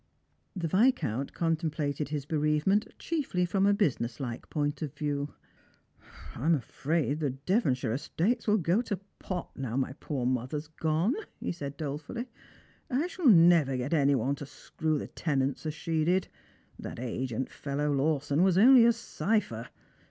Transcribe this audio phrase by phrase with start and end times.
[0.55, 5.35] The Viscount contemplated his bereavement chiefly from a business like point of view.
[6.33, 11.13] "I am afniicl the Devonshire estates will go to pot now my poor mother's gone,"
[11.39, 12.27] he said dolefully."
[12.89, 16.29] I shall never get any one to screw the tenants as she did.
[16.79, 19.69] That agent fellow, Lawson, was only a cipher.